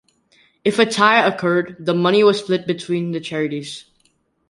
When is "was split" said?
2.23-2.65